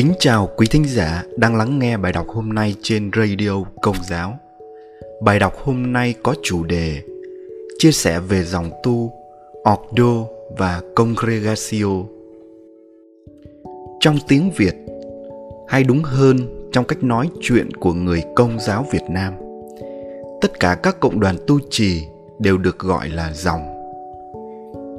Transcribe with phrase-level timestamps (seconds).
[0.00, 3.50] Kính chào quý thính giả đang lắng nghe bài đọc hôm nay trên Radio
[3.82, 4.38] Công giáo.
[5.22, 7.02] Bài đọc hôm nay có chủ đề
[7.78, 9.12] chia sẻ về dòng tu
[9.58, 10.24] Ordo
[10.58, 11.88] và Congregatio.
[14.00, 14.74] Trong tiếng Việt,
[15.68, 16.38] hay đúng hơn
[16.72, 19.34] trong cách nói chuyện của người Công giáo Việt Nam,
[20.40, 22.02] tất cả các cộng đoàn tu trì
[22.38, 23.62] đều được gọi là dòng.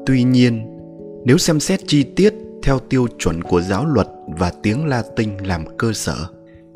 [0.05, 0.79] Tuy nhiên,
[1.25, 2.33] nếu xem xét chi tiết
[2.63, 6.15] theo tiêu chuẩn của giáo luật và tiếng Latin làm cơ sở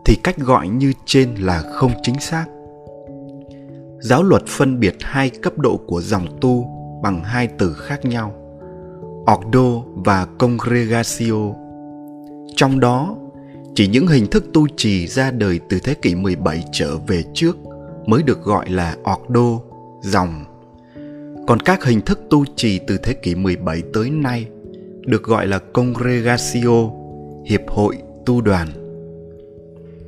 [0.05, 2.45] thì cách gọi như trên là không chính xác.
[3.99, 6.65] Giáo luật phân biệt hai cấp độ của dòng tu
[7.03, 8.33] bằng hai từ khác nhau,
[9.37, 11.53] ordo và congregatio.
[12.55, 13.15] Trong đó,
[13.75, 17.57] chỉ những hình thức tu trì ra đời từ thế kỷ 17 trở về trước
[18.05, 19.59] mới được gọi là ordo,
[20.01, 20.45] dòng.
[21.47, 24.47] Còn các hình thức tu trì từ thế kỷ 17 tới nay
[25.05, 26.89] được gọi là congregatio,
[27.45, 28.67] hiệp hội tu đoàn.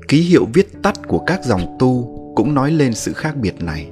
[0.08, 3.90] Ký hiệu viết tắt của các dòng tu cũng nói lên sự khác biệt này.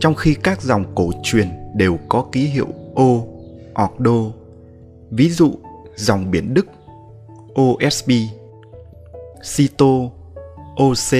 [0.00, 3.22] Trong khi các dòng cổ truyền đều có ký hiệu O,
[3.84, 4.32] Ordo,
[5.10, 5.54] ví dụ
[5.96, 6.66] dòng biển Đức
[7.60, 8.10] OSB,
[9.56, 9.94] Cito,
[10.76, 11.18] OC,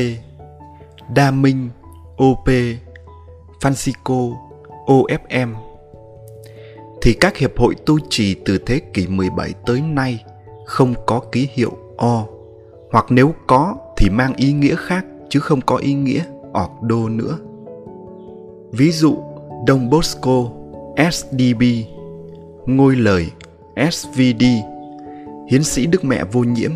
[1.14, 1.68] Đa Minh,
[2.22, 2.48] OP,
[3.60, 4.36] Francisco,
[4.86, 5.71] OFM
[7.02, 10.24] thì các hiệp hội tu trì từ thế kỷ 17 tới nay
[10.66, 12.26] không có ký hiệu O
[12.92, 17.38] hoặc nếu có thì mang ý nghĩa khác chứ không có ý nghĩa Ordo nữa.
[18.72, 19.16] Ví dụ
[19.66, 20.50] Đông Bosco
[21.12, 21.62] SDB,
[22.66, 23.30] Ngôi Lời
[23.90, 24.44] SVD,
[25.50, 26.72] Hiến sĩ Đức Mẹ Vô Nhiễm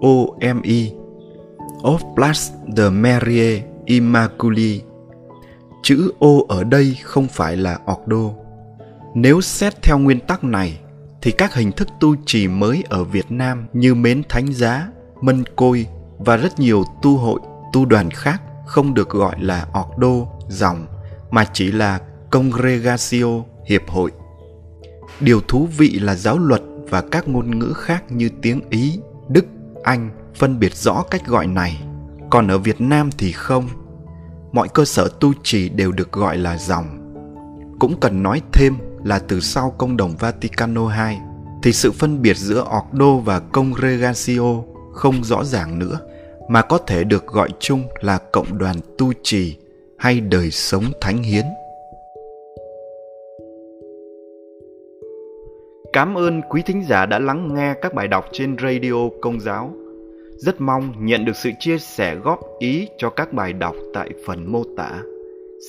[0.00, 0.90] OME,
[1.88, 4.80] Oblast de Marie Immaculée.
[5.82, 8.45] Chữ O ở đây không phải là Ordo
[9.18, 10.80] nếu xét theo nguyên tắc này,
[11.22, 14.88] thì các hình thức tu trì mới ở Việt Nam như Mến Thánh Giá,
[15.20, 15.86] Mân Côi
[16.18, 17.40] và rất nhiều tu hội,
[17.72, 20.86] tu đoàn khác không được gọi là Ordo, dòng,
[21.30, 22.00] mà chỉ là
[22.30, 23.26] Congregatio,
[23.66, 24.10] hiệp hội.
[25.20, 29.46] Điều thú vị là giáo luật và các ngôn ngữ khác như tiếng Ý, Đức,
[29.82, 31.82] Anh phân biệt rõ cách gọi này,
[32.30, 33.68] còn ở Việt Nam thì không.
[34.52, 37.05] Mọi cơ sở tu trì đều được gọi là dòng.
[37.78, 41.16] Cũng cần nói thêm là từ sau công đồng Vaticano II
[41.62, 45.98] thì sự phân biệt giữa Ordo và Congregatio không rõ ràng nữa,
[46.48, 49.56] mà có thể được gọi chung là cộng đoàn tu trì
[49.98, 51.44] hay đời sống thánh hiến.
[55.92, 59.74] Cảm ơn quý thính giả đã lắng nghe các bài đọc trên radio Công giáo.
[60.36, 64.52] Rất mong nhận được sự chia sẻ góp ý cho các bài đọc tại phần
[64.52, 65.02] mô tả.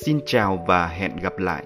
[0.06, 1.66] Xin chào và hẹn gặp lại.